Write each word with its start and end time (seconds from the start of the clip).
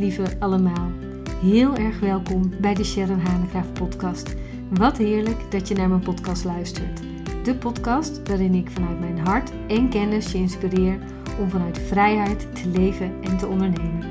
lieve 0.00 0.24
allemaal. 0.38 0.90
Heel 1.40 1.76
erg 1.76 2.00
welkom 2.00 2.52
bij 2.60 2.74
de 2.74 2.84
Sharon 2.84 3.18
Hanegraaf 3.18 3.72
podcast. 3.72 4.34
Wat 4.68 4.96
heerlijk 4.96 5.50
dat 5.50 5.68
je 5.68 5.74
naar 5.74 5.88
mijn 5.88 6.00
podcast 6.00 6.44
luistert. 6.44 7.00
De 7.44 7.54
podcast 7.54 8.28
waarin 8.28 8.54
ik 8.54 8.70
vanuit 8.70 9.00
mijn 9.00 9.18
hart 9.18 9.52
en 9.68 9.88
kennis 9.88 10.32
je 10.32 10.38
inspireer 10.38 10.98
om 11.38 11.50
vanuit 11.50 11.78
vrijheid 11.78 12.46
te 12.62 12.68
leven 12.68 13.12
en 13.22 13.36
te 13.38 13.46
ondernemen. 13.46 14.04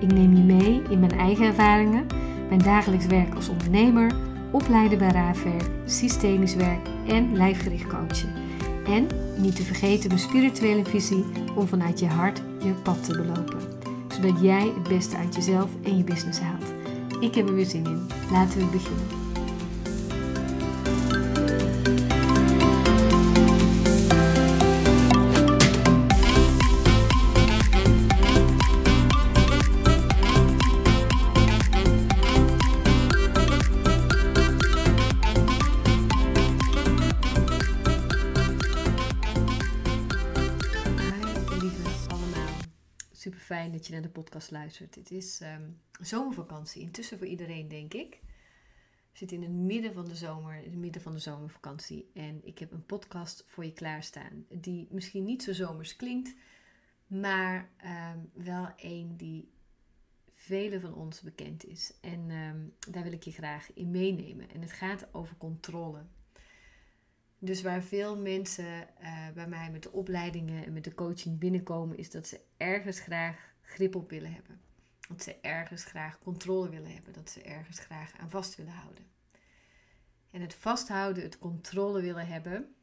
Ik 0.00 0.12
neem 0.12 0.36
je 0.36 0.42
mee 0.42 0.82
in 0.90 1.00
mijn 1.00 1.18
eigen 1.18 1.46
ervaringen, 1.46 2.06
mijn 2.48 2.62
dagelijks 2.62 3.06
werk 3.06 3.34
als 3.34 3.48
ondernemer, 3.48 4.12
opleiden 4.50 4.98
bij 4.98 5.10
raafwerk, 5.10 5.70
systemisch 5.84 6.54
werk 6.54 6.88
en 7.06 7.36
lijfgericht 7.36 7.86
coachen. 7.86 8.32
En 8.86 9.06
niet 9.36 9.56
te 9.56 9.62
vergeten 9.62 10.08
mijn 10.08 10.20
spirituele 10.20 10.84
visie 10.84 11.24
om 11.54 11.68
vanuit 11.68 11.98
je 11.98 12.06
hart 12.06 12.42
je 12.58 12.72
pad 12.82 13.04
te 13.04 13.16
belopen. 13.16 13.83
Zodat 14.14 14.40
jij 14.40 14.72
het 14.74 14.88
beste 14.88 15.16
uit 15.16 15.34
jezelf 15.34 15.70
en 15.82 15.96
je 15.96 16.04
business 16.04 16.40
haalt. 16.40 16.74
Ik 17.20 17.34
heb 17.34 17.48
er 17.48 17.54
weer 17.54 17.66
zin 17.66 17.84
in. 17.84 18.06
Laten 18.30 18.58
we 18.58 18.66
beginnen. 18.66 19.23
Dat 43.72 43.86
je 43.86 43.92
naar 43.92 44.02
de 44.02 44.08
podcast 44.08 44.50
luistert. 44.50 44.94
Het 44.94 45.10
is 45.10 45.40
ehm, 45.40 45.70
zomervakantie, 46.00 46.82
intussen 46.82 47.18
voor 47.18 47.26
iedereen 47.26 47.68
denk 47.68 47.94
ik. 47.94 48.18
We 49.12 49.20
zitten 49.20 49.36
in 49.36 49.42
het 49.42 49.52
midden 49.52 49.92
van 49.92 50.04
de 50.04 50.16
zomer, 50.16 50.56
in 50.56 50.70
het 50.70 50.78
midden 50.78 51.02
van 51.02 51.12
de 51.12 51.18
zomervakantie. 51.18 52.10
En 52.14 52.40
ik 52.44 52.58
heb 52.58 52.72
een 52.72 52.86
podcast 52.86 53.44
voor 53.46 53.64
je 53.64 53.72
klaarstaan. 53.72 54.46
Die 54.48 54.88
misschien 54.90 55.24
niet 55.24 55.42
zo 55.42 55.52
zomers 55.52 55.96
klinkt, 55.96 56.34
maar 57.06 57.70
ehm, 57.76 58.18
wel 58.32 58.68
een 58.76 59.16
die 59.16 59.52
velen 60.34 60.80
van 60.80 60.94
ons 60.94 61.20
bekend 61.20 61.64
is. 61.64 61.94
En 62.00 62.30
ehm, 62.30 62.92
daar 62.92 63.02
wil 63.02 63.12
ik 63.12 63.22
je 63.22 63.32
graag 63.32 63.72
in 63.74 63.90
meenemen. 63.90 64.50
En 64.50 64.60
het 64.60 64.72
gaat 64.72 65.14
over 65.14 65.36
controle. 65.36 66.02
Dus 67.38 67.62
waar 67.62 67.82
veel 67.82 68.18
mensen 68.18 68.98
eh, 68.98 69.28
bij 69.34 69.48
mij 69.48 69.70
met 69.70 69.82
de 69.82 69.92
opleidingen 69.92 70.64
en 70.64 70.72
met 70.72 70.84
de 70.84 70.94
coaching 70.94 71.38
binnenkomen, 71.38 71.96
is 71.96 72.10
dat 72.10 72.26
ze 72.26 72.40
ergens 72.56 73.00
graag 73.00 73.53
grip 73.64 73.94
op 73.94 74.10
willen 74.10 74.32
hebben. 74.32 74.60
Dat 75.08 75.22
ze 75.22 75.40
ergens 75.40 75.84
graag 75.84 76.18
controle 76.18 76.68
willen 76.68 76.92
hebben. 76.92 77.12
Dat 77.12 77.30
ze 77.30 77.42
ergens 77.42 77.78
graag 77.78 78.12
aan 78.18 78.30
vast 78.30 78.54
willen 78.54 78.72
houden. 78.72 79.06
En 80.30 80.40
het 80.40 80.54
vasthouden, 80.54 81.22
het 81.22 81.38
controle 81.38 82.00
willen 82.00 82.26
hebben, 82.26 82.74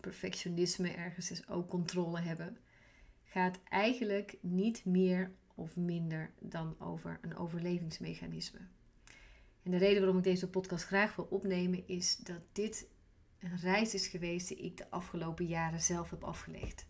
perfectionisme 0.00 0.90
ergens 0.90 1.30
is 1.30 1.48
ook 1.48 1.68
controle 1.68 2.20
hebben, 2.20 2.58
gaat 3.24 3.58
eigenlijk 3.68 4.36
niet 4.40 4.84
meer 4.84 5.32
of 5.54 5.76
minder 5.76 6.32
dan 6.38 6.80
over 6.80 7.18
een 7.20 7.36
overlevingsmechanisme. 7.36 8.58
En 9.62 9.70
de 9.70 9.76
reden 9.76 9.98
waarom 9.98 10.18
ik 10.18 10.24
deze 10.24 10.50
podcast 10.50 10.84
graag 10.84 11.16
wil 11.16 11.24
opnemen 11.24 11.88
is 11.88 12.16
dat 12.16 12.40
dit 12.52 12.88
een 13.38 13.58
reis 13.58 13.94
is 13.94 14.06
geweest 14.06 14.48
die 14.48 14.56
ik 14.56 14.76
de 14.76 14.90
afgelopen 14.90 15.46
jaren 15.46 15.80
zelf 15.80 16.10
heb 16.10 16.24
afgelegd. 16.24 16.86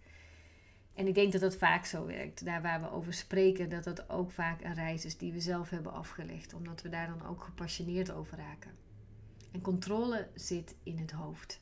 En 0.94 1.06
ik 1.06 1.14
denk 1.14 1.33
dat 1.33 1.41
dat 1.41 1.56
vaak 1.56 1.84
zo 1.84 2.06
werkt. 2.06 2.44
Daar 2.44 2.62
waar 2.62 2.80
we 2.80 2.91
over 2.91 3.12
spreken, 3.14 3.69
dat 3.69 3.84
dat 3.84 4.10
ook 4.10 4.30
vaak 4.30 4.64
een 4.64 4.74
reis 4.74 5.05
is 5.05 5.16
die 5.16 5.32
we 5.32 5.41
zelf 5.41 5.70
hebben 5.70 5.92
afgelegd. 5.92 6.54
Omdat 6.54 6.82
we 6.82 6.88
daar 6.88 7.06
dan 7.06 7.26
ook 7.26 7.42
gepassioneerd 7.42 8.10
over 8.10 8.38
raken. 8.38 8.70
En 9.53 9.60
controle 9.60 10.28
zit 10.34 10.75
in 10.82 10.98
het 10.98 11.10
hoofd. 11.10 11.60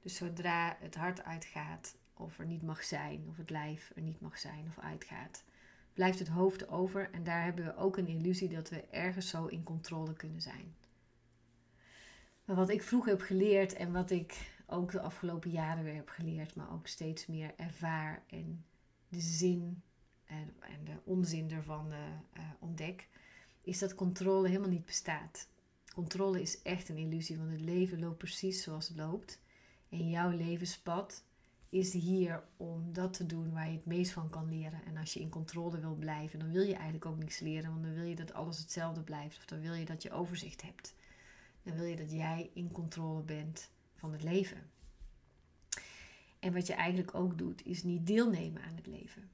Dus 0.00 0.16
zodra 0.16 0.76
het 0.80 0.94
hart 0.94 1.24
uitgaat, 1.24 1.96
of 2.14 2.38
er 2.38 2.46
niet 2.46 2.62
mag 2.62 2.84
zijn, 2.84 3.24
of 3.28 3.36
het 3.36 3.50
lijf 3.50 3.92
er 3.94 4.02
niet 4.02 4.20
mag 4.20 4.38
zijn 4.38 4.64
of 4.68 4.78
uitgaat, 4.78 5.44
blijft 5.92 6.18
het 6.18 6.28
hoofd 6.28 6.68
over. 6.68 7.10
En 7.10 7.24
daar 7.24 7.44
hebben 7.44 7.64
we 7.64 7.76
ook 7.76 7.96
een 7.96 8.08
illusie 8.08 8.48
dat 8.48 8.68
we 8.68 8.84
ergens 8.90 9.28
zo 9.28 9.46
in 9.46 9.62
controle 9.62 10.12
kunnen 10.12 10.40
zijn. 10.40 10.74
Maar 12.44 12.56
wat 12.56 12.70
ik 12.70 12.82
vroeger 12.82 13.10
heb 13.10 13.20
geleerd 13.20 13.72
en 13.72 13.92
wat 13.92 14.10
ik 14.10 14.59
ook 14.70 14.92
de 14.92 15.00
afgelopen 15.00 15.50
jaren 15.50 15.84
weer 15.84 15.94
heb 15.94 16.08
geleerd, 16.08 16.54
maar 16.54 16.72
ook 16.72 16.86
steeds 16.86 17.26
meer 17.26 17.52
ervaar 17.56 18.22
en 18.26 18.64
de 19.08 19.20
zin 19.20 19.82
en, 20.24 20.54
de 20.84 20.96
onzin 21.04 21.50
ervan 21.50 21.92
uh, 21.92 21.98
ontdek, 22.58 23.08
is 23.62 23.78
dat 23.78 23.94
controle 23.94 24.48
helemaal 24.48 24.68
niet 24.68 24.86
bestaat. 24.86 25.48
Controle 25.94 26.40
is 26.40 26.62
echt 26.62 26.88
een 26.88 26.98
illusie, 26.98 27.38
want 27.38 27.50
het 27.50 27.60
leven 27.60 27.98
loopt 27.98 28.18
precies 28.18 28.62
zoals 28.62 28.88
het 28.88 28.96
loopt. 28.96 29.40
En 29.88 30.08
jouw 30.08 30.30
levenspad 30.30 31.24
is 31.68 31.92
hier 31.92 32.44
om 32.56 32.92
dat 32.92 33.12
te 33.12 33.26
doen 33.26 33.52
waar 33.52 33.66
je 33.66 33.76
het 33.76 33.86
meest 33.86 34.12
van 34.12 34.30
kan 34.30 34.48
leren. 34.48 34.84
En 34.84 34.96
als 34.96 35.12
je 35.12 35.20
in 35.20 35.28
controle 35.28 35.80
wil 35.80 35.94
blijven, 35.94 36.38
dan 36.38 36.50
wil 36.50 36.62
je 36.62 36.74
eigenlijk 36.74 37.06
ook 37.06 37.18
niks 37.18 37.40
leren, 37.40 37.70
want 37.70 37.82
dan 37.82 37.94
wil 37.94 38.04
je 38.04 38.16
dat 38.16 38.32
alles 38.32 38.58
hetzelfde 38.58 39.02
blijft 39.02 39.36
of 39.36 39.44
dan 39.44 39.60
wil 39.60 39.74
je 39.74 39.84
dat 39.84 40.02
je 40.02 40.12
overzicht 40.12 40.62
hebt 40.62 40.94
dan 41.62 41.74
wil 41.76 41.84
je 41.84 41.96
dat 41.96 42.10
jij 42.10 42.50
in 42.54 42.72
controle 42.72 43.22
bent 43.22 43.70
van 44.00 44.12
het 44.12 44.22
leven. 44.22 44.70
En 46.38 46.52
wat 46.52 46.66
je 46.66 46.74
eigenlijk 46.74 47.14
ook 47.14 47.38
doet, 47.38 47.66
is 47.66 47.82
niet 47.82 48.06
deelnemen 48.06 48.62
aan 48.62 48.76
het 48.76 48.86
leven. 48.86 49.30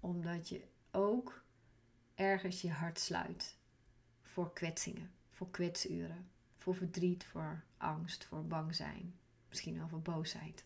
Omdat 0.00 0.48
je 0.48 0.64
ook 0.90 1.44
ergens 2.14 2.60
je 2.60 2.70
hart 2.70 2.98
sluit 2.98 3.56
voor 4.22 4.52
kwetsingen, 4.52 5.10
voor 5.30 5.50
kwetsuren, 5.50 6.28
voor 6.56 6.74
verdriet, 6.74 7.24
voor 7.24 7.64
angst, 7.76 8.24
voor 8.24 8.46
bang 8.46 8.74
zijn, 8.74 9.14
misschien 9.48 9.78
wel 9.78 9.88
voor 9.88 10.02
boosheid. 10.02 10.64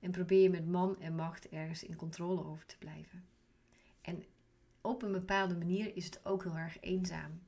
En 0.00 0.10
probeer 0.10 0.42
je 0.42 0.50
met 0.50 0.66
man 0.66 1.00
en 1.00 1.14
macht 1.14 1.48
ergens 1.48 1.82
in 1.82 1.96
controle 1.96 2.44
over 2.44 2.66
te 2.66 2.78
blijven. 2.78 3.24
En 4.00 4.24
op 4.80 5.02
een 5.02 5.12
bepaalde 5.12 5.56
manier 5.56 5.96
is 5.96 6.04
het 6.04 6.24
ook 6.24 6.42
heel 6.42 6.56
erg 6.56 6.80
eenzaam. 6.80 7.42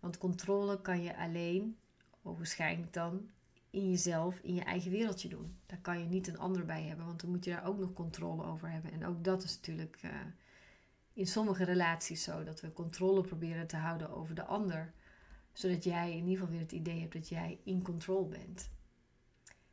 Want 0.00 0.18
controle 0.18 0.80
kan 0.80 1.02
je 1.02 1.16
alleen 1.16 1.76
waarschijnlijk 2.22 2.92
dan 2.92 3.30
in 3.72 3.90
jezelf, 3.90 4.38
in 4.42 4.54
je 4.54 4.62
eigen 4.62 4.90
wereldje 4.90 5.28
doen. 5.28 5.56
Daar 5.66 5.78
kan 5.78 5.98
je 5.98 6.04
niet 6.04 6.28
een 6.28 6.38
ander 6.38 6.64
bij 6.64 6.82
hebben, 6.82 7.06
want 7.06 7.20
dan 7.20 7.30
moet 7.30 7.44
je 7.44 7.50
daar 7.50 7.66
ook 7.66 7.78
nog 7.78 7.92
controle 7.92 8.44
over 8.44 8.70
hebben. 8.70 8.92
En 8.92 9.06
ook 9.06 9.24
dat 9.24 9.42
is 9.42 9.54
natuurlijk 9.54 10.02
uh, 10.04 10.10
in 11.12 11.26
sommige 11.26 11.64
relaties 11.64 12.22
zo, 12.22 12.44
dat 12.44 12.60
we 12.60 12.72
controle 12.72 13.20
proberen 13.20 13.66
te 13.66 13.76
houden 13.76 14.10
over 14.10 14.34
de 14.34 14.44
ander, 14.44 14.92
zodat 15.52 15.84
jij 15.84 16.10
in 16.10 16.22
ieder 16.22 16.32
geval 16.32 16.50
weer 16.50 16.60
het 16.60 16.72
idee 16.72 17.00
hebt 17.00 17.12
dat 17.12 17.28
jij 17.28 17.58
in 17.64 17.82
control 17.82 18.28
bent. 18.28 18.70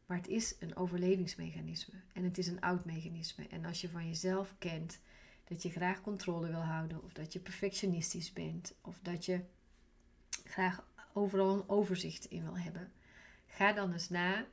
Maar 0.06 0.18
het 0.18 0.28
is 0.28 0.56
een 0.60 0.76
overlevingsmechanisme 0.76 2.00
en 2.14 2.24
het 2.24 2.38
is 2.38 2.48
een 2.48 2.62
oud 2.62 2.86
mechanisme. 2.86 3.48
En 3.48 3.66
als 3.66 3.81
je 3.81 3.90
van 3.90 4.08
jezelf 4.08 4.56
kent 4.58 5.00
dat 5.44 5.62
je 5.62 5.70
graag 5.70 6.02
controle 6.02 6.48
wil 6.48 6.64
houden, 6.64 7.04
of 7.04 7.14
dat 7.14 7.34
je 7.34 7.40
perfectionistisch 7.40 8.34
bent, 8.34 8.76
of 8.81 9.00
dat 9.02 9.26
je 9.26 9.42
graag 10.44 10.88
overal 11.14 11.54
een 11.54 11.70
overzicht 11.70 12.26
in 12.26 12.44
wil 12.44 12.58
hebben. 12.58 12.92
Ga 13.50 13.74
dan 13.74 13.92
eens 13.92 14.10
na 14.10 14.46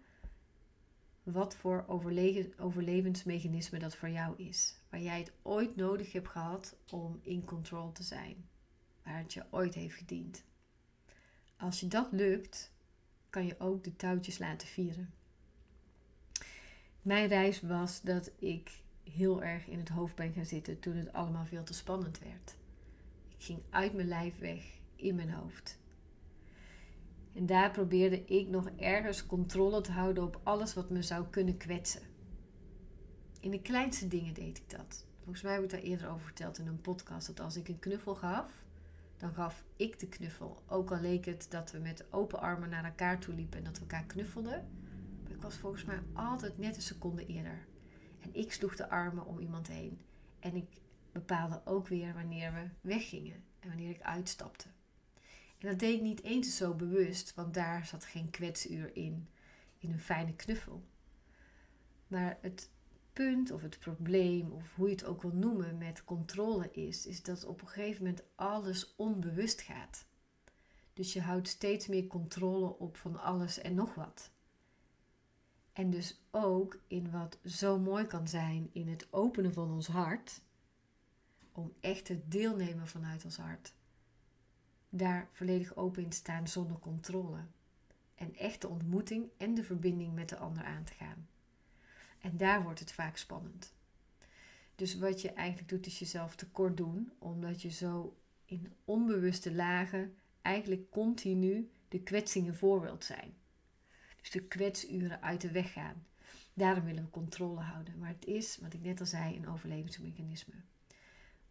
wat 1.22 1.56
voor 1.56 1.84
overle 1.86 2.52
overlevensmechanisme 2.58 3.78
dat 3.78 3.96
voor 3.96 4.10
jou 4.10 4.36
is. 4.36 4.74
Waar 4.90 5.00
jij 5.00 5.18
het 5.18 5.32
ooit 5.42 5.76
nodig 5.76 6.12
hebt 6.12 6.28
gehad 6.28 6.76
om 6.90 7.20
in 7.22 7.44
control 7.44 7.92
te 7.92 8.02
zijn. 8.02 8.48
Waar 9.02 9.18
het 9.18 9.32
je 9.32 9.44
ooit 9.50 9.74
heeft 9.74 9.96
gediend. 9.96 10.44
Als 11.56 11.80
je 11.80 11.88
dat 11.88 12.12
lukt, 12.12 12.72
kan 13.30 13.46
je 13.46 13.58
ook 13.58 13.84
de 13.84 13.96
touwtjes 13.96 14.38
laten 14.38 14.68
vieren. 14.68 15.14
Mijn 17.02 17.28
reis 17.28 17.60
was 17.60 18.02
dat 18.02 18.30
ik 18.38 18.82
heel 19.02 19.42
erg 19.42 19.66
in 19.66 19.78
het 19.78 19.88
hoofd 19.88 20.14
ben 20.14 20.32
gaan 20.32 20.46
zitten 20.46 20.80
toen 20.80 20.96
het 20.96 21.12
allemaal 21.12 21.44
veel 21.44 21.64
te 21.64 21.74
spannend 21.74 22.18
werd. 22.18 22.56
Ik 23.28 23.44
ging 23.44 23.62
uit 23.70 23.92
mijn 23.92 24.08
lijf 24.08 24.38
weg 24.38 24.64
in 24.96 25.14
mijn 25.14 25.30
hoofd. 25.30 25.78
En 27.36 27.46
daar 27.46 27.70
probeerde 27.70 28.24
ik 28.24 28.48
nog 28.48 28.68
ergens 28.76 29.26
controle 29.26 29.80
te 29.80 29.92
houden 29.92 30.24
op 30.24 30.40
alles 30.42 30.74
wat 30.74 30.90
me 30.90 31.02
zou 31.02 31.26
kunnen 31.30 31.56
kwetsen. 31.56 32.02
In 33.40 33.50
de 33.50 33.62
kleinste 33.62 34.08
dingen 34.08 34.34
deed 34.34 34.58
ik 34.58 34.70
dat. 34.70 35.06
Volgens 35.16 35.42
mij 35.42 35.52
heb 35.52 35.62
ik 35.62 35.70
daar 35.70 35.80
eerder 35.80 36.08
over 36.08 36.24
verteld 36.24 36.58
in 36.58 36.66
een 36.66 36.80
podcast. 36.80 37.26
Dat 37.26 37.40
als 37.40 37.56
ik 37.56 37.68
een 37.68 37.78
knuffel 37.78 38.14
gaf, 38.14 38.64
dan 39.16 39.34
gaf 39.34 39.64
ik 39.76 39.98
de 39.98 40.08
knuffel. 40.08 40.62
Ook 40.66 40.90
al 40.90 41.00
leek 41.00 41.24
het 41.24 41.46
dat 41.50 41.70
we 41.70 41.78
met 41.78 42.12
open 42.12 42.40
armen 42.40 42.68
naar 42.68 42.84
elkaar 42.84 43.18
toe 43.18 43.34
liepen 43.34 43.58
en 43.58 43.64
dat 43.64 43.74
we 43.74 43.80
elkaar 43.80 44.04
knuffelden. 44.04 44.68
Maar 45.22 45.32
ik 45.32 45.42
was 45.42 45.56
volgens 45.56 45.84
mij 45.84 46.00
altijd 46.12 46.58
net 46.58 46.76
een 46.76 46.82
seconde 46.82 47.26
eerder. 47.26 47.66
En 48.20 48.34
ik 48.34 48.52
sloeg 48.52 48.76
de 48.76 48.88
armen 48.88 49.26
om 49.26 49.38
iemand 49.38 49.68
heen. 49.68 50.00
En 50.40 50.54
ik 50.54 50.68
bepaalde 51.12 51.60
ook 51.64 51.88
weer 51.88 52.14
wanneer 52.14 52.52
we 52.52 52.68
weggingen 52.80 53.44
en 53.60 53.68
wanneer 53.68 53.90
ik 53.90 54.02
uitstapte. 54.02 54.68
En 55.58 55.68
dat 55.68 55.78
deed 55.78 55.94
ik 55.94 56.02
niet 56.02 56.22
eens 56.22 56.56
zo 56.56 56.74
bewust, 56.74 57.34
want 57.34 57.54
daar 57.54 57.86
zat 57.86 58.04
geen 58.04 58.30
kwetsuur 58.30 58.96
in, 58.96 59.28
in 59.78 59.90
een 59.90 60.00
fijne 60.00 60.34
knuffel. 60.34 60.84
Maar 62.06 62.38
het 62.40 62.70
punt 63.12 63.50
of 63.50 63.62
het 63.62 63.78
probleem, 63.78 64.52
of 64.52 64.74
hoe 64.74 64.88
je 64.88 64.94
het 64.94 65.04
ook 65.04 65.22
wil 65.22 65.34
noemen, 65.34 65.78
met 65.78 66.04
controle 66.04 66.70
is, 66.70 67.06
is 67.06 67.22
dat 67.22 67.44
op 67.44 67.60
een 67.60 67.68
gegeven 67.68 68.04
moment 68.04 68.22
alles 68.34 68.94
onbewust 68.96 69.60
gaat. 69.60 70.06
Dus 70.92 71.12
je 71.12 71.20
houdt 71.20 71.48
steeds 71.48 71.86
meer 71.86 72.06
controle 72.06 72.78
op 72.78 72.96
van 72.96 73.20
alles 73.20 73.58
en 73.58 73.74
nog 73.74 73.94
wat. 73.94 74.30
En 75.72 75.90
dus 75.90 76.20
ook 76.30 76.78
in 76.86 77.10
wat 77.10 77.38
zo 77.44 77.78
mooi 77.78 78.06
kan 78.06 78.28
zijn 78.28 78.70
in 78.72 78.88
het 78.88 79.12
openen 79.12 79.52
van 79.52 79.70
ons 79.70 79.86
hart, 79.86 80.40
om 81.52 81.72
echt 81.80 82.04
te 82.04 82.28
deelnemen 82.28 82.88
vanuit 82.88 83.24
ons 83.24 83.36
hart. 83.36 83.74
Daar 84.88 85.28
volledig 85.32 85.76
open 85.76 86.02
in 86.02 86.12
staan 86.12 86.48
zonder 86.48 86.78
controle. 86.78 87.38
En 88.14 88.36
echt 88.36 88.60
de 88.60 88.68
ontmoeting 88.68 89.28
en 89.36 89.54
de 89.54 89.64
verbinding 89.64 90.14
met 90.14 90.28
de 90.28 90.36
ander 90.36 90.64
aan 90.64 90.84
te 90.84 90.92
gaan. 90.92 91.28
En 92.20 92.36
daar 92.36 92.62
wordt 92.62 92.80
het 92.80 92.92
vaak 92.92 93.16
spannend. 93.16 93.74
Dus 94.74 94.98
wat 94.98 95.20
je 95.20 95.32
eigenlijk 95.32 95.68
doet, 95.68 95.86
is 95.86 95.98
jezelf 95.98 96.36
tekort 96.36 96.76
doen, 96.76 97.12
omdat 97.18 97.62
je 97.62 97.70
zo 97.70 98.16
in 98.44 98.72
onbewuste 98.84 99.54
lagen 99.54 100.14
eigenlijk 100.42 100.90
continu 100.90 101.70
de 101.88 102.00
kwetsingen 102.00 102.56
voor 102.56 102.80
wilt 102.80 103.04
zijn. 103.04 103.34
Dus 104.20 104.30
de 104.30 104.42
kwetsuren 104.42 105.22
uit 105.22 105.40
de 105.40 105.50
weg 105.50 105.72
gaan. 105.72 106.06
Daarom 106.54 106.84
willen 106.84 107.04
we 107.04 107.10
controle 107.10 107.60
houden. 107.60 107.98
Maar 107.98 108.08
het 108.08 108.24
is, 108.24 108.58
wat 108.58 108.72
ik 108.74 108.82
net 108.82 109.00
al 109.00 109.06
zei, 109.06 109.36
een 109.36 109.48
overlevingsmechanisme. 109.48 110.54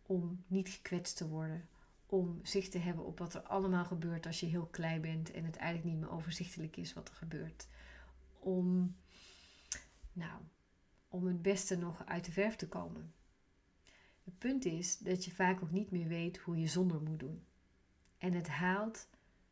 Om 0.05 0.43
niet 0.47 0.69
gekwetst 0.69 1.17
te 1.17 1.27
worden. 1.27 1.67
Om 2.15 2.39
zicht 2.44 2.71
te 2.71 2.77
hebben 2.77 3.06
op 3.06 3.19
wat 3.19 3.33
er 3.33 3.41
allemaal 3.41 3.85
gebeurt 3.85 4.25
als 4.25 4.39
je 4.39 4.45
heel 4.45 4.65
klein 4.65 5.01
bent 5.01 5.31
en 5.31 5.45
het 5.45 5.56
eigenlijk 5.56 5.94
niet 5.94 6.00
meer 6.00 6.12
overzichtelijk 6.12 6.77
is 6.77 6.94
wat 6.94 7.09
er 7.09 7.15
gebeurt. 7.15 7.67
Om, 8.39 8.95
nou, 10.13 10.41
om 11.07 11.25
het 11.25 11.41
beste 11.41 11.77
nog 11.77 12.06
uit 12.06 12.25
de 12.25 12.31
verf 12.31 12.56
te 12.56 12.67
komen. 12.67 13.13
Het 14.23 14.38
punt 14.38 14.65
is 14.65 14.97
dat 14.97 15.25
je 15.25 15.31
vaak 15.31 15.63
ook 15.63 15.71
niet 15.71 15.91
meer 15.91 16.07
weet 16.07 16.38
hoe 16.38 16.59
je 16.59 16.67
zonder 16.67 17.01
moet 17.01 17.19
doen. 17.19 17.45
En 18.18 18.33
het 18.33 18.47
haalt 18.47 19.07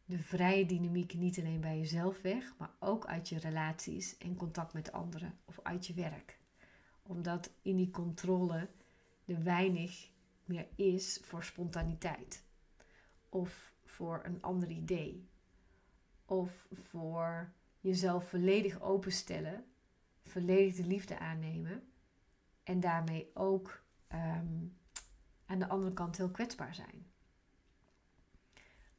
de 0.06 0.20
vrije 0.20 0.66
dynamiek 0.66 1.14
niet 1.14 1.40
alleen 1.40 1.62
bij 1.62 1.78
jezelf 1.78 2.22
weg, 2.22 2.56
maar 2.58 2.72
ook 2.80 3.06
uit 3.06 3.30
je 3.30 3.40
relaties 3.40 4.18
en 4.18 4.36
contact 4.36 4.74
met 4.74 4.92
anderen 4.92 5.38
of 5.46 5.60
uit 5.64 5.88
je 5.88 5.94
werk. 5.94 6.40
Omdat 7.02 7.52
in 7.62 7.76
die 7.76 7.92
controle 7.92 8.70
er 9.26 9.44
weinig 9.44 10.10
meer 10.46 10.68
is 10.76 11.20
voor 11.24 11.44
spontaniteit 11.44 12.43
of 13.34 13.74
voor 13.84 14.22
een 14.24 14.42
ander 14.42 14.70
idee 14.70 15.28
of 16.26 16.68
voor 16.72 17.54
jezelf 17.80 18.30
volledig 18.30 18.82
openstellen, 18.82 19.66
volledig 20.24 20.76
de 20.76 20.88
liefde 20.88 21.20
aannemen 21.20 21.84
en 22.64 22.80
daarmee 22.80 23.32
ook 23.34 23.84
ehm, 24.08 24.66
aan 25.46 25.60
de 25.60 25.68
andere 25.68 25.94
kant 25.94 26.18
heel 26.18 26.32
kwetsbaar 26.32 26.76
zijn 26.76 27.12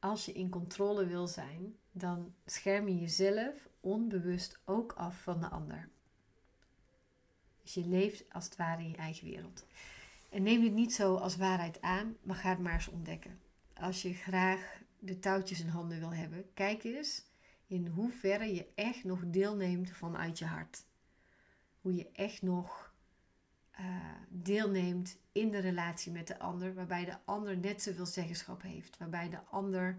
als 0.05 0.25
je 0.25 0.33
in 0.33 0.49
controle 0.49 1.07
wil 1.07 1.27
zijn, 1.27 1.77
dan 1.93 2.35
scherm 2.45 2.89
je 2.89 2.99
jezelf 2.99 3.69
onbewust 3.81 4.61
ook 4.65 4.93
af 4.93 5.23
van 5.23 5.41
de 5.41 5.49
ander. 5.49 5.89
Dus 7.63 7.75
je 7.75 7.87
leeft 7.87 8.33
als 8.33 8.45
het 8.45 8.57
ware 8.57 8.83
in 8.83 8.89
je 8.89 8.97
eigen 8.97 9.29
wereld. 9.29 9.67
En 10.31 10.43
neem 10.43 10.61
dit 10.61 10.73
niet 10.73 10.95
zo 10.95 11.17
als 11.17 11.37
waarheid 11.37 11.81
aan, 11.81 12.17
maar 12.23 12.37
ga 12.37 12.49
het 12.49 12.59
maar 12.59 12.73
eens 12.73 12.89
ontdekken. 12.89 13.41
Als 13.81 14.03
je 14.03 14.15
graag 14.15 14.81
de 14.99 15.19
touwtjes 15.19 15.61
in 15.61 15.69
handen 15.69 15.99
wil 15.99 16.15
hebben, 16.15 16.45
kijk 16.55 16.85
eens 16.85 17.25
in 17.67 17.87
hoeverre 17.87 18.55
je 18.55 18.67
echt 18.75 19.05
nog 19.05 19.21
deelneemt 19.27 19.91
vanuit 19.91 20.39
je 20.39 20.45
hart. 20.45 20.85
Hoe 21.81 21.95
je 21.95 22.09
echt 22.13 22.43
nog 22.43 22.93
uh, 23.81 23.87
deelneemt 24.29 25.17
in 25.33 25.51
de 25.51 25.59
relatie 25.59 26.13
met 26.13 26.27
de 26.27 26.39
ander, 26.39 26.75
waarbij 26.75 27.05
de 27.05 27.17
ander 27.25 27.57
net 27.57 27.83
zoveel 27.83 28.07
zeggenschap 28.07 28.63
heeft, 28.63 28.99
waarbij 28.99 29.29
de 29.29 29.41
ander 29.51 29.99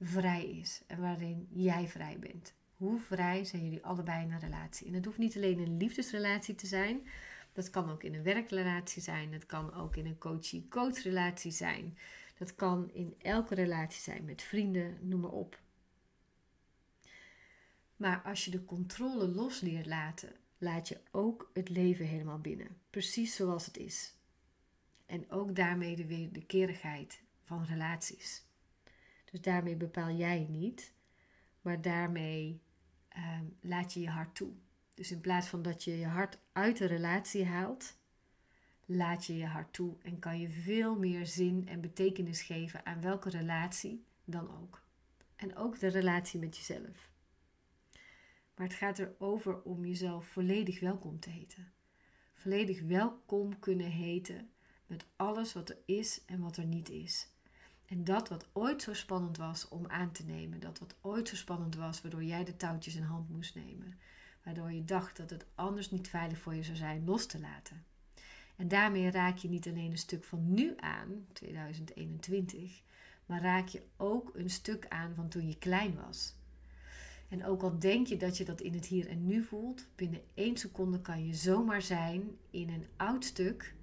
vrij 0.00 0.44
is 0.44 0.82
en 0.86 1.00
waarin 1.00 1.48
jij 1.50 1.88
vrij 1.88 2.18
bent. 2.18 2.54
Hoe 2.76 3.00
vrij 3.00 3.44
zijn 3.44 3.64
jullie 3.64 3.84
allebei 3.84 4.24
in 4.24 4.32
een 4.32 4.40
relatie? 4.40 4.86
En 4.86 4.94
het 4.94 5.04
hoeft 5.04 5.18
niet 5.18 5.36
alleen 5.36 5.58
een 5.58 5.76
liefdesrelatie 5.76 6.54
te 6.54 6.66
zijn, 6.66 7.06
dat 7.52 7.70
kan 7.70 7.90
ook 7.90 8.02
in 8.02 8.14
een 8.14 8.22
werkrelatie 8.22 9.02
zijn, 9.02 9.30
dat 9.30 9.46
kan 9.46 9.74
ook 9.74 9.96
in 9.96 10.06
een 10.06 10.18
coachie-coach 10.18 11.02
relatie 11.02 11.52
zijn, 11.52 11.98
dat 12.42 12.54
kan 12.54 12.90
in 12.92 13.14
elke 13.18 13.54
relatie 13.54 14.02
zijn 14.02 14.24
met 14.24 14.42
vrienden, 14.42 14.98
noem 15.08 15.20
maar 15.20 15.30
op. 15.30 15.60
Maar 17.96 18.22
als 18.22 18.44
je 18.44 18.50
de 18.50 18.64
controle 18.64 19.28
los 19.28 19.60
leert 19.60 19.86
laten 19.86 20.32
laat 20.58 20.88
je 20.88 21.00
ook 21.10 21.50
het 21.54 21.68
leven 21.68 22.06
helemaal 22.06 22.38
binnen. 22.38 22.76
Precies 22.90 23.34
zoals 23.34 23.66
het 23.66 23.76
is. 23.76 24.14
En 25.06 25.30
ook 25.30 25.56
daarmee 25.56 25.96
de 25.96 26.06
wederkerigheid 26.06 27.22
van 27.42 27.64
relaties. 27.64 28.44
Dus 29.30 29.40
daarmee 29.40 29.76
bepaal 29.76 30.10
jij 30.10 30.46
niet, 30.50 30.92
maar 31.60 31.80
daarmee 31.80 32.62
ehm, 33.08 33.44
laat 33.60 33.92
je 33.92 34.00
je 34.00 34.10
hart 34.10 34.34
toe. 34.34 34.52
Dus 34.94 35.10
in 35.10 35.20
plaats 35.20 35.48
van 35.48 35.62
dat 35.62 35.84
je 35.84 35.98
je 35.98 36.06
hart 36.06 36.38
uit 36.52 36.76
de 36.76 36.86
relatie 36.86 37.44
haalt, 37.44 37.96
laat 38.96 39.24
je 39.24 39.36
je 39.36 39.46
hart 39.46 39.72
toe 39.72 39.96
en 40.02 40.18
kan 40.18 40.40
je 40.40 40.50
veel 40.50 40.98
meer 40.98 41.26
zin 41.26 41.68
en 41.68 41.80
betekenis 41.80 42.42
geven 42.42 42.86
aan 42.86 43.00
welke 43.00 43.30
relatie 43.30 44.04
dan 44.24 44.60
ook. 44.60 44.82
En 45.36 45.56
ook 45.56 45.78
de 45.78 45.88
relatie 45.88 46.40
met 46.40 46.56
jezelf. 46.56 47.10
Maar 48.54 48.66
het 48.66 48.76
gaat 48.76 48.98
erover 48.98 49.62
om 49.62 49.84
jezelf 49.84 50.26
volledig 50.26 50.80
welkom 50.80 51.20
te 51.20 51.30
heten. 51.30 51.72
Volledig 52.34 52.82
welkom 52.82 53.58
kunnen 53.58 53.90
heten 53.90 54.50
met 54.86 55.06
alles 55.16 55.52
wat 55.52 55.68
er 55.68 55.78
is 55.84 56.24
en 56.24 56.40
wat 56.40 56.56
er 56.56 56.64
niet 56.64 56.88
is. 56.88 57.30
En 57.86 58.04
dat 58.04 58.28
wat 58.28 58.48
ooit 58.52 58.82
zo 58.82 58.94
spannend 58.94 59.36
was 59.36 59.68
om 59.68 59.86
aan 59.86 60.12
te 60.12 60.24
nemen, 60.24 60.60
dat 60.60 60.78
wat 60.78 60.96
ooit 61.00 61.28
zo 61.28 61.36
spannend 61.36 61.74
was, 61.74 62.02
waardoor 62.02 62.24
jij 62.24 62.44
de 62.44 62.56
touwtjes 62.56 62.96
in 62.96 63.02
hand 63.02 63.28
moest 63.28 63.54
nemen, 63.54 63.98
waardoor 64.44 64.72
je 64.72 64.84
dacht 64.84 65.16
dat 65.16 65.30
het 65.30 65.46
anders 65.54 65.90
niet 65.90 66.08
veilig 66.08 66.38
voor 66.38 66.54
je 66.54 66.62
zou 66.62 66.76
zijn, 66.76 67.04
los 67.04 67.26
te 67.26 67.40
laten. 67.40 67.84
En 68.62 68.68
daarmee 68.68 69.10
raak 69.10 69.36
je 69.36 69.48
niet 69.48 69.68
alleen 69.68 69.90
een 69.90 69.98
stuk 69.98 70.24
van 70.24 70.54
nu 70.54 70.74
aan, 70.76 71.26
2021, 71.32 72.82
maar 73.26 73.42
raak 73.42 73.68
je 73.68 73.82
ook 73.96 74.30
een 74.34 74.50
stuk 74.50 74.86
aan 74.88 75.14
van 75.14 75.28
toen 75.28 75.48
je 75.48 75.58
klein 75.58 75.94
was. 75.94 76.34
En 77.28 77.44
ook 77.44 77.62
al 77.62 77.78
denk 77.78 78.06
je 78.06 78.16
dat 78.16 78.36
je 78.36 78.44
dat 78.44 78.60
in 78.60 78.74
het 78.74 78.86
hier 78.86 79.08
en 79.08 79.26
nu 79.26 79.42
voelt, 79.42 79.86
binnen 79.94 80.20
één 80.34 80.56
seconde 80.56 81.00
kan 81.00 81.26
je 81.26 81.34
zomaar 81.34 81.82
zijn 81.82 82.36
in 82.50 82.68
een 82.68 82.86
oud 82.96 83.24
stuk 83.24 83.74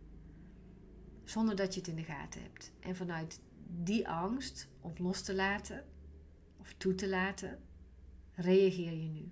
zonder 1.24 1.56
dat 1.56 1.74
je 1.74 1.80
het 1.80 1.90
in 1.90 1.96
de 1.96 2.04
gaten 2.04 2.42
hebt. 2.42 2.72
En 2.80 2.96
vanuit 2.96 3.40
die 3.68 4.08
angst 4.08 4.70
om 4.82 4.94
los 4.98 5.22
te 5.22 5.36
laten 5.36 5.86
of 6.58 6.74
toe 6.78 6.96
te 6.96 7.08
laten, 7.08 7.60
reageer 8.34 8.94
je 8.94 9.10
nu. 9.10 9.32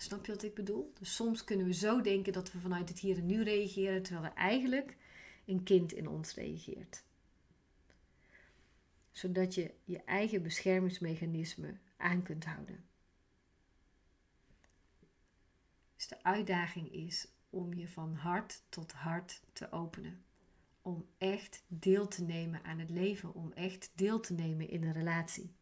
Snap 0.00 0.26
je 0.26 0.32
wat 0.32 0.42
ik 0.42 0.54
bedoel? 0.54 0.92
Dus 0.98 1.14
soms 1.14 1.44
kunnen 1.44 1.66
we 1.66 1.72
zo 1.72 2.00
denken 2.00 2.32
dat 2.32 2.52
we 2.52 2.58
vanuit 2.58 2.88
het 2.88 2.98
hier 2.98 3.16
en 3.16 3.26
nu 3.26 3.42
reageren, 3.42 4.02
terwijl 4.02 4.24
er 4.24 4.34
eigenlijk 4.34 4.96
een 5.44 5.62
kind 5.62 5.92
in 5.92 6.08
ons 6.08 6.34
reageert. 6.34 7.04
Zodat 9.10 9.54
je 9.54 9.74
je 9.84 10.04
eigen 10.04 10.42
beschermingsmechanisme 10.42 11.78
aan 11.96 12.22
kunt 12.22 12.44
houden. 12.44 12.84
Dus 15.96 16.08
de 16.08 16.22
uitdaging 16.22 16.92
is 16.92 17.28
om 17.50 17.74
je 17.74 17.88
van 17.88 18.14
hart 18.14 18.62
tot 18.68 18.92
hart 18.92 19.42
te 19.52 19.72
openen. 19.72 20.24
Om 20.82 21.08
echt 21.16 21.62
deel 21.66 22.08
te 22.08 22.22
nemen 22.22 22.64
aan 22.64 22.78
het 22.78 22.90
leven, 22.90 23.34
om 23.34 23.52
echt 23.52 23.92
deel 23.94 24.20
te 24.20 24.32
nemen 24.32 24.68
in 24.68 24.82
een 24.82 24.92
relatie. 24.92 25.54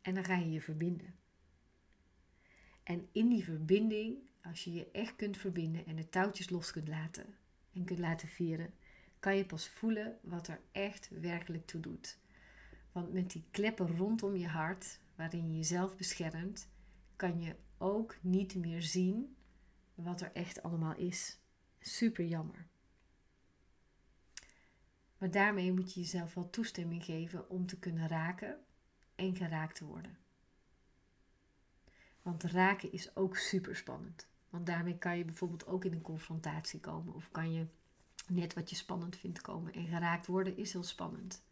En 0.00 0.14
dan 0.14 0.24
ga 0.24 0.36
je 0.36 0.50
je 0.50 0.60
verbinden. 0.60 1.14
En 2.86 3.08
in 3.12 3.28
die 3.28 3.44
verbinding, 3.44 4.18
als 4.42 4.64
je 4.64 4.72
je 4.72 4.90
echt 4.90 5.16
kunt 5.16 5.36
verbinden 5.36 5.86
en 5.86 5.96
de 5.96 6.08
touwtjes 6.08 6.50
los 6.50 6.70
kunt 6.70 6.88
laten 6.88 7.26
en 7.72 7.84
kunt 7.84 7.98
laten 7.98 8.28
vieren, 8.28 8.74
kan 9.18 9.36
je 9.36 9.46
pas 9.46 9.68
voelen 9.68 10.18
wat 10.22 10.48
er 10.48 10.60
echt 10.72 11.08
werkelijk 11.20 11.66
toe 11.66 11.80
doet. 11.80 12.18
Want 12.92 13.12
met 13.12 13.30
die 13.30 13.44
kleppen 13.50 13.96
rondom 13.96 14.36
je 14.36 14.46
hart, 14.46 15.00
waarin 15.14 15.48
je 15.50 15.56
jezelf 15.56 15.96
beschermt, 15.96 16.68
kan 17.16 17.40
je 17.40 17.56
ook 17.78 18.16
niet 18.20 18.54
meer 18.54 18.82
zien 18.82 19.36
wat 19.94 20.20
er 20.20 20.32
echt 20.32 20.62
allemaal 20.62 20.96
is. 20.96 21.38
Super 21.80 22.24
jammer. 22.24 22.66
Maar 25.18 25.30
daarmee 25.30 25.72
moet 25.72 25.94
je 25.94 26.00
jezelf 26.00 26.34
wel 26.34 26.50
toestemming 26.50 27.04
geven 27.04 27.50
om 27.50 27.66
te 27.66 27.78
kunnen 27.78 28.08
raken 28.08 28.58
en 29.14 29.36
geraakt 29.36 29.76
te 29.76 29.84
worden. 29.84 30.25
Want 32.26 32.42
raken 32.42 32.92
is 32.92 33.16
ook 33.16 33.36
super 33.36 33.76
spannend. 33.76 34.26
Want 34.50 34.66
daarmee 34.66 34.98
kan 34.98 35.18
je 35.18 35.24
bijvoorbeeld 35.24 35.66
ook 35.66 35.84
in 35.84 35.92
een 35.92 36.02
confrontatie 36.02 36.80
komen. 36.80 37.14
Of 37.14 37.30
kan 37.30 37.52
je 37.52 37.66
net 38.28 38.54
wat 38.54 38.70
je 38.70 38.76
spannend 38.76 39.16
vindt 39.16 39.40
komen. 39.40 39.72
En 39.72 39.86
geraakt 39.86 40.26
worden 40.26 40.56
is 40.56 40.72
heel 40.72 40.82
spannend. 40.82 41.42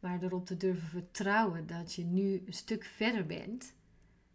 Maar 0.00 0.22
erop 0.22 0.46
te 0.46 0.56
durven 0.56 0.88
vertrouwen 0.88 1.66
dat 1.66 1.94
je 1.94 2.04
nu 2.04 2.42
een 2.46 2.52
stuk 2.52 2.84
verder 2.84 3.26
bent 3.26 3.74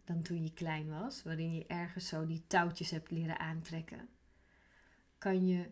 dan 0.04 0.22
toen 0.22 0.42
je 0.42 0.52
klein 0.52 0.88
was, 0.88 1.22
waarin 1.22 1.54
je 1.54 1.66
ergens 1.66 2.08
zo 2.08 2.26
die 2.26 2.44
touwtjes 2.46 2.90
hebt 2.90 3.10
leren 3.10 3.38
aantrekken. 3.38 4.08
kan 5.18 5.46
je 5.46 5.70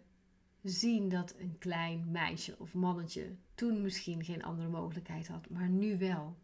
zien 0.62 1.08
dat 1.08 1.34
een 1.38 1.58
klein 1.58 2.10
meisje 2.10 2.58
of 2.58 2.75
mannetje 2.75 3.37
toen 3.54 3.82
misschien 3.82 4.25
geen 4.25 4.44
andere 4.44 4.68
mogelijkheid 4.68 5.28
had, 5.28 5.50
maar 5.50 5.68
nu 5.68 5.98
wel. 5.98 6.37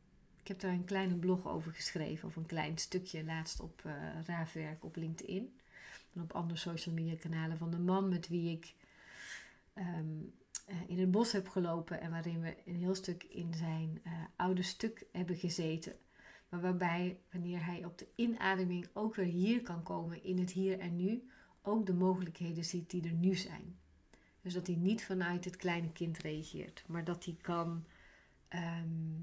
Ik 0.44 0.50
heb 0.50 0.60
daar 0.60 0.72
een 0.72 0.84
kleine 0.84 1.14
blog 1.14 1.46
over 1.46 1.72
geschreven, 1.72 2.28
of 2.28 2.36
een 2.36 2.46
klein 2.46 2.78
stukje 2.78 3.24
laatst 3.24 3.60
op 3.60 3.82
uh, 3.86 3.92
Raafwerk 4.24 4.84
op 4.84 4.96
LinkedIn. 4.96 5.58
En 6.14 6.22
op 6.22 6.32
andere 6.32 6.58
social 6.58 6.94
media 6.94 7.16
kanalen 7.16 7.58
van 7.58 7.70
de 7.70 7.78
man 7.78 8.08
met 8.08 8.28
wie 8.28 8.50
ik 8.50 8.74
ehm, 9.74 10.06
eh, 10.66 10.76
in 10.86 10.98
het 10.98 11.10
bos 11.10 11.32
heb 11.32 11.48
gelopen. 11.48 12.00
En 12.00 12.10
waarin 12.10 12.40
we 12.40 12.56
een 12.64 12.76
heel 12.76 12.94
stuk 12.94 13.22
in 13.22 13.54
zijn 13.54 14.00
uh, 14.06 14.12
oude 14.36 14.62
stuk 14.62 15.06
hebben 15.12 15.36
gezeten. 15.36 15.92
Maar 16.48 16.60
waarbij, 16.60 17.18
wanneer 17.30 17.64
hij 17.64 17.84
op 17.84 17.98
de 17.98 18.08
inademing 18.14 18.88
ook 18.92 19.14
weer 19.14 19.26
hier 19.26 19.62
kan 19.62 19.82
komen 19.82 20.24
in 20.24 20.38
het 20.38 20.50
hier 20.50 20.78
en 20.78 20.96
nu, 20.96 21.28
ook 21.62 21.86
de 21.86 21.94
mogelijkheden 21.94 22.64
ziet 22.64 22.90
die 22.90 23.04
er 23.04 23.12
nu 23.12 23.34
zijn. 23.34 23.78
Dus 24.40 24.54
dat 24.54 24.66
hij 24.66 24.76
niet 24.76 25.04
vanuit 25.04 25.44
het 25.44 25.56
kleine 25.56 25.92
kind 25.92 26.18
reageert, 26.18 26.84
maar 26.86 27.04
dat 27.04 27.24
hij 27.24 27.36
kan 27.40 27.84
ehm, 28.48 29.22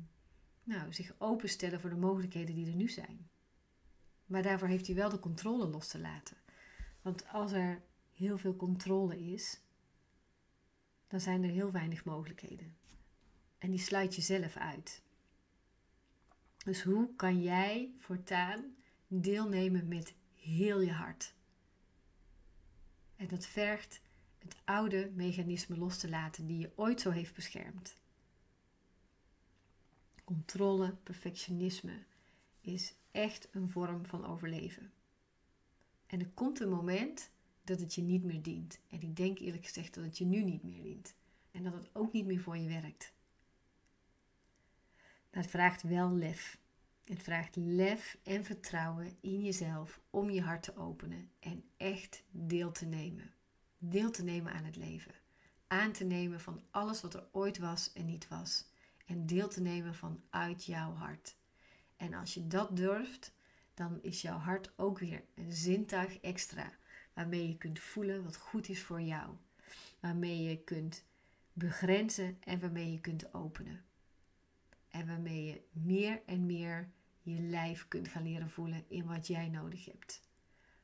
nou, 0.72 0.94
zich 0.94 1.14
openstellen 1.18 1.80
voor 1.80 1.90
de 1.90 1.96
mogelijkheden 1.96 2.56
die 2.56 2.68
er 2.68 2.76
nu 2.76 2.90
zijn. 2.90 3.30
Maar 4.26 4.44
daarvoor 4.44 4.68
heeft 4.68 4.88
hij 4.88 4.96
wel 4.96 5.10
de 5.10 5.20
controle 5.20 5.68
los 5.68 5.88
te 5.88 6.00
laten. 6.00 6.38
Want 7.02 7.28
als 7.28 7.52
er 7.52 7.82
heel 8.12 8.38
veel 8.38 8.56
controle 8.56 9.20
is, 9.20 9.62
dan 11.08 11.20
zijn 11.20 11.44
er 11.44 11.50
heel 11.50 11.72
weinig 11.72 12.04
mogelijkheden. 12.04 12.76
En 13.58 13.70
die 13.70 13.80
sluit 13.80 14.16
je 14.16 14.22
zelf 14.22 14.58
uit. 14.58 15.02
Dus 16.58 16.84
hoe 16.84 17.16
kan 17.16 17.42
jij 17.42 17.94
voortaan 18.00 18.76
deelnemen 19.08 19.88
met 19.88 20.14
heel 20.36 20.82
je 20.82 20.92
hart? 20.92 21.34
En 23.16 23.28
dat 23.28 23.46
vergt 23.46 24.02
het 24.38 24.56
oude 24.64 25.12
mechanisme 25.16 25.78
los 25.78 25.98
te 25.98 26.10
laten 26.10 26.46
die 26.46 26.58
je 26.58 26.72
ooit 26.76 27.02
zo 27.02 27.10
heeft 27.10 27.34
beschermd. 27.36 28.01
Controle, 30.24 30.96
perfectionisme 31.04 32.04
is 32.62 32.94
echt 33.12 33.48
een 33.52 33.70
vorm 33.70 34.06
van 34.06 34.26
overleven. 34.26 34.92
En 36.06 36.20
er 36.20 36.30
komt 36.34 36.60
een 36.60 36.70
moment 36.70 37.30
dat 37.64 37.80
het 37.80 37.94
je 37.94 38.02
niet 38.02 38.24
meer 38.24 38.42
dient. 38.42 38.80
En 38.90 39.02
ik 39.02 39.16
denk 39.16 39.40
eerlijk 39.40 39.66
gezegd 39.66 39.94
dat 39.94 40.04
het 40.04 40.18
je 40.18 40.26
nu 40.26 40.44
niet 40.44 40.64
meer 40.64 40.82
dient. 40.82 41.16
En 41.52 41.64
dat 41.64 41.74
het 41.74 41.90
ook 41.94 42.14
niet 42.14 42.26
meer 42.26 42.40
voor 42.40 42.58
je 42.58 42.68
werkt. 42.68 43.14
Maar 45.32 45.42
het 45.42 45.52
vraagt 45.52 45.82
wel 45.82 46.12
lef. 46.12 46.60
Het 47.04 47.24
vraagt 47.24 47.56
lef 47.56 48.18
en 48.24 48.46
vertrouwen 48.46 49.18
in 49.22 49.44
jezelf 49.44 50.02
om 50.10 50.30
je 50.30 50.42
hart 50.42 50.64
te 50.64 50.76
openen 50.76 51.32
en 51.40 51.64
echt 51.78 52.24
deel 52.30 52.72
te 52.72 52.86
nemen. 52.86 53.34
Deel 53.78 54.12
te 54.12 54.24
nemen 54.24 54.54
aan 54.54 54.64
het 54.64 54.76
leven. 54.76 55.14
Aan 55.68 55.92
te 55.92 56.04
nemen 56.04 56.42
van 56.42 56.64
alles 56.72 57.02
wat 57.02 57.14
er 57.14 57.28
ooit 57.32 57.58
was 57.58 57.94
en 57.94 58.06
niet 58.06 58.28
was. 58.28 58.66
En 59.12 59.26
deel 59.26 59.48
te 59.48 59.62
nemen 59.62 59.96
vanuit 59.96 60.66
jouw 60.66 60.94
hart. 60.94 61.38
En 61.98 62.14
als 62.14 62.34
je 62.34 62.48
dat 62.48 62.76
durft, 62.76 63.34
dan 63.74 64.02
is 64.02 64.22
jouw 64.22 64.38
hart 64.38 64.74
ook 64.76 65.00
weer 65.00 65.24
een 65.36 65.52
zintuig 65.52 66.20
extra. 66.20 66.72
Waarmee 67.14 67.48
je 67.48 67.58
kunt 67.58 67.80
voelen 67.80 68.24
wat 68.24 68.38
goed 68.38 68.70
is 68.70 68.84
voor 68.84 69.02
jou. 69.02 69.36
Waarmee 70.00 70.42
je 70.42 70.64
kunt 70.64 71.06
begrenzen 71.54 72.38
en 72.44 72.60
waarmee 72.60 72.92
je 72.92 73.00
kunt 73.00 73.34
openen. 73.34 73.86
En 74.90 75.08
waarmee 75.08 75.46
je 75.46 75.62
meer 75.72 76.22
en 76.26 76.46
meer 76.46 76.90
je 77.22 77.40
lijf 77.42 77.88
kunt 77.88 78.08
gaan 78.08 78.24
leren 78.24 78.50
voelen 78.50 78.86
in 78.88 79.06
wat 79.06 79.28
jij 79.28 79.50
nodig 79.50 79.86
hebt. 79.86 80.22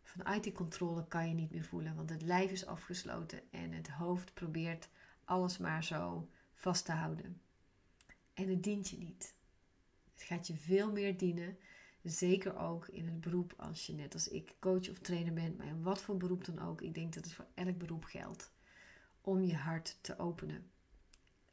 Vanuit 0.01 0.43
die 0.43 0.53
controle 0.53 1.07
kan 1.07 1.27
je 1.27 1.33
niet 1.33 1.51
meer 1.51 1.65
voelen, 1.65 1.95
want 1.95 2.09
het 2.09 2.21
lijf 2.21 2.51
is 2.51 2.65
afgesloten 2.65 3.51
en 3.51 3.71
het 3.71 3.89
hoofd 3.89 4.33
probeert 4.33 4.89
alles 5.25 5.57
maar 5.57 5.83
zo 5.83 6.29
vast 6.53 6.85
te 6.85 6.91
houden. 6.91 7.41
En 8.37 8.49
het 8.49 8.63
dient 8.63 8.89
je 8.89 8.97
niet. 8.97 9.35
Het 10.13 10.23
gaat 10.23 10.47
je 10.47 10.55
veel 10.55 10.91
meer 10.91 11.17
dienen, 11.17 11.57
zeker 12.03 12.57
ook 12.57 12.87
in 12.87 13.05
het 13.05 13.21
beroep 13.21 13.53
als 13.57 13.85
je 13.85 13.93
net 13.93 14.13
als 14.13 14.27
ik 14.27 14.55
coach 14.59 14.89
of 14.89 14.99
trainer 14.99 15.33
bent, 15.33 15.57
maar 15.57 15.67
in 15.67 15.83
wat 15.83 16.01
voor 16.01 16.17
beroep 16.17 16.45
dan 16.45 16.59
ook. 16.59 16.81
Ik 16.81 16.93
denk 16.93 17.13
dat 17.13 17.23
het 17.23 17.33
voor 17.33 17.47
elk 17.53 17.77
beroep 17.77 18.03
geldt 18.03 18.51
om 19.21 19.41
je 19.41 19.55
hart 19.55 19.97
te 20.01 20.19
openen. 20.19 20.71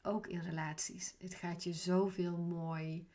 Ook 0.03 0.26
in 0.26 0.41
relaties. 0.41 1.14
Het 1.19 1.35
gaat 1.35 1.64
je 1.64 1.73
zoveel 1.73 2.37
mooi 2.37 3.09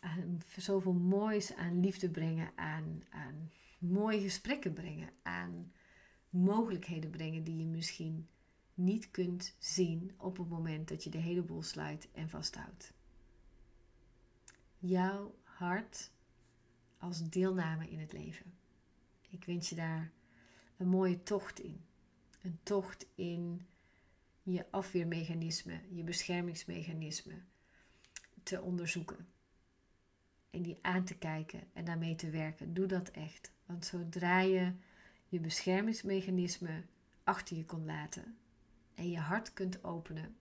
aan, 0.00 0.42
zoveel 0.56 0.92
moois 0.92 1.54
aan 1.54 1.80
liefde 1.80 2.10
brengen, 2.10 2.50
aan, 2.54 3.02
aan 3.10 3.50
mooie 3.78 4.20
gesprekken 4.20 4.72
brengen, 4.72 5.10
aan 5.22 5.72
mogelijkheden 6.30 7.10
brengen 7.10 7.44
die 7.44 7.58
je 7.58 7.66
misschien 7.66 8.28
niet 8.78 9.10
kunt 9.10 9.54
zien 9.58 10.12
op 10.16 10.36
het 10.36 10.48
moment 10.48 10.88
dat 10.88 11.04
je 11.04 11.10
de 11.10 11.18
hele 11.18 11.42
boel 11.42 11.62
sluit 11.62 12.08
en 12.12 12.28
vasthoudt. 12.28 12.92
Jouw 14.78 15.34
hart 15.42 16.10
als 16.98 17.28
deelname 17.28 17.88
in 17.88 18.00
het 18.00 18.12
leven. 18.12 18.54
Ik 19.28 19.44
wens 19.44 19.68
je 19.68 19.74
daar 19.74 20.12
een 20.76 20.88
mooie 20.88 21.22
tocht 21.22 21.60
in. 21.60 21.80
Een 22.42 22.58
tocht 22.62 23.06
in 23.14 23.66
je 24.42 24.66
afweermechanisme, 24.70 25.80
je 25.88 26.02
beschermingsmechanisme 26.02 27.42
te 28.42 28.62
onderzoeken 28.62 29.28
en 30.50 30.62
die 30.62 30.78
aan 30.82 31.04
te 31.04 31.14
kijken 31.14 31.60
en 31.72 31.84
daarmee 31.84 32.14
te 32.14 32.30
werken. 32.30 32.74
Doe 32.74 32.86
dat 32.86 33.08
echt. 33.08 33.52
Want 33.66 33.84
zodra 33.86 34.40
je 34.40 34.72
je 35.28 35.40
beschermingsmechanisme 35.40 36.84
achter 37.24 37.56
je 37.56 37.64
kon 37.64 37.84
laten 37.84 38.38
en 38.98 39.10
je 39.10 39.18
hart 39.18 39.52
kunt 39.52 39.84
openen, 39.84 40.36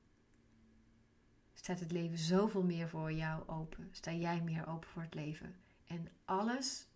staat 1.54 1.80
het 1.80 1.92
leven 1.92 2.18
zoveel 2.18 2.64
meer 2.64 2.90
voor 2.90 3.12
jou 3.12 3.48
open. 3.48 3.90
Sta 3.92 4.14
jij 4.14 4.42
meer 4.42 4.68
open 4.68 4.90
voor 4.90 5.02
het 5.02 5.14
leven. 5.14 5.56
En 5.88 6.08
alles 6.26 6.88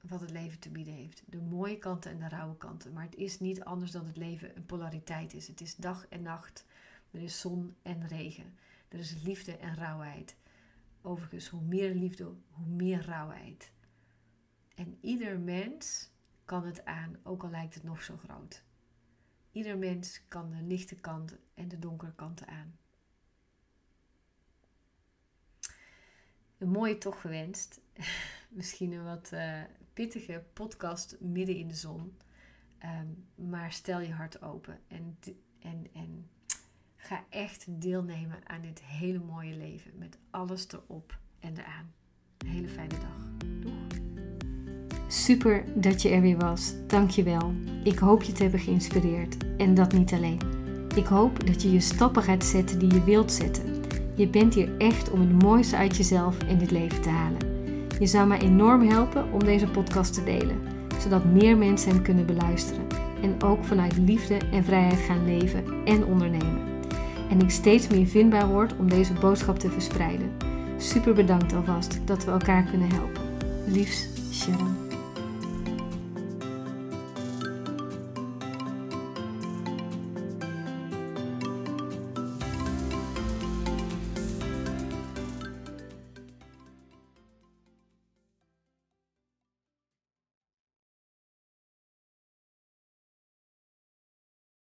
wat 0.00 0.20
het 0.20 0.30
leven 0.30 0.58
te 0.58 0.70
bieden 0.70 0.94
heeft. 0.94 1.22
De 1.26 1.40
mooie 1.40 1.78
kanten 1.78 2.10
en 2.10 2.18
de 2.18 2.28
rauwe 2.28 2.56
kanten. 2.56 2.92
Maar 2.92 3.04
het 3.04 3.14
is 3.14 3.40
niet 3.40 3.64
anders 3.64 3.90
dan 3.90 4.06
het 4.06 4.16
leven 4.16 4.56
een 4.56 4.66
polariteit 4.66 5.34
is. 5.34 5.48
Het 5.48 5.60
is 5.60 5.76
dag 5.76 6.06
en 6.08 6.22
nacht. 6.22 6.66
Er 7.10 7.22
is 7.22 7.40
zon 7.40 7.76
en 7.82 8.06
regen. 8.06 8.58
Er 8.88 8.98
is 8.98 9.22
liefde 9.22 9.56
en 9.56 9.74
rauwheid. 9.74 10.36
Overigens, 11.02 11.48
hoe 11.48 11.62
meer 11.62 11.94
liefde, 11.94 12.24
hoe 12.50 12.66
meer 12.66 13.04
rauwheid. 13.04 13.72
En 14.74 14.98
ieder 15.00 15.38
mens 15.38 16.10
kan 16.44 16.64
het 16.64 16.84
aan, 16.84 17.16
ook 17.22 17.42
al 17.42 17.50
lijkt 17.50 17.74
het 17.74 17.82
nog 17.82 18.02
zo 18.02 18.16
groot. 18.16 18.64
Ieder 19.56 19.78
mens 19.78 20.20
kan 20.28 20.50
de 20.50 20.62
lichte 20.62 20.94
kanten 20.94 21.38
en 21.54 21.68
de 21.68 21.78
donkere 21.78 22.14
kanten 22.14 22.46
aan. 22.46 22.78
Een 26.58 26.68
mooie 26.68 26.98
toch 26.98 27.20
gewenst. 27.20 27.80
Misschien 28.48 28.92
een 28.92 29.04
wat 29.04 29.30
uh, 29.32 29.62
pittige 29.92 30.44
podcast 30.52 31.20
midden 31.20 31.56
in 31.56 31.68
de 31.68 31.74
zon. 31.74 32.18
Um, 32.84 33.26
maar 33.50 33.72
stel 33.72 34.00
je 34.00 34.12
hart 34.12 34.42
open 34.42 34.80
en, 34.88 35.18
en, 35.60 35.86
en 35.92 36.30
Ga 36.96 37.24
echt 37.30 37.80
deelnemen 37.80 38.48
aan 38.48 38.62
dit 38.62 38.82
hele 38.82 39.18
mooie 39.18 39.56
leven 39.56 39.98
met 39.98 40.18
alles 40.30 40.68
erop 40.72 41.18
en 41.38 41.58
eraan. 41.58 41.94
Een 42.38 42.48
hele 42.48 42.68
fijne 42.68 42.98
dag. 42.98 43.55
Super 45.08 45.64
dat 45.74 46.02
je 46.02 46.08
er 46.08 46.20
weer 46.20 46.36
was. 46.36 46.74
Dankjewel. 46.86 47.52
Ik 47.84 47.98
hoop 47.98 48.22
je 48.22 48.32
te 48.32 48.42
hebben 48.42 48.60
geïnspireerd. 48.60 49.36
En 49.56 49.74
dat 49.74 49.92
niet 49.92 50.12
alleen. 50.12 50.40
Ik 50.94 51.06
hoop 51.06 51.46
dat 51.46 51.62
je 51.62 51.72
je 51.72 51.80
stappen 51.80 52.22
gaat 52.22 52.44
zetten 52.44 52.78
die 52.78 52.94
je 52.94 53.04
wilt 53.04 53.32
zetten. 53.32 53.74
Je 54.14 54.28
bent 54.28 54.54
hier 54.54 54.76
echt 54.78 55.10
om 55.10 55.20
het 55.20 55.42
mooiste 55.42 55.76
uit 55.76 55.96
jezelf 55.96 56.38
en 56.38 56.58
dit 56.58 56.70
leven 56.70 57.02
te 57.02 57.08
halen. 57.08 57.40
Je 57.98 58.06
zou 58.06 58.26
mij 58.26 58.40
enorm 58.40 58.88
helpen 58.88 59.32
om 59.32 59.44
deze 59.44 59.66
podcast 59.66 60.14
te 60.14 60.24
delen, 60.24 60.60
zodat 61.00 61.24
meer 61.24 61.56
mensen 61.56 61.90
hem 61.90 62.02
kunnen 62.02 62.26
beluisteren 62.26 62.86
en 63.22 63.42
ook 63.42 63.64
vanuit 63.64 63.96
liefde 63.98 64.36
en 64.52 64.64
vrijheid 64.64 65.00
gaan 65.00 65.24
leven 65.24 65.64
en 65.84 66.04
ondernemen 66.04 66.74
en 67.30 67.40
ik 67.40 67.50
steeds 67.50 67.88
meer 67.88 68.06
vindbaar 68.06 68.48
word 68.48 68.76
om 68.76 68.88
deze 68.88 69.12
boodschap 69.12 69.58
te 69.58 69.70
verspreiden. 69.70 70.30
Super 70.76 71.14
bedankt 71.14 71.52
alvast 71.52 72.00
dat 72.04 72.24
we 72.24 72.30
elkaar 72.30 72.62
kunnen 72.62 72.88
helpen. 72.92 73.22
Liefs, 73.66 74.08
Sharon. 74.32 74.85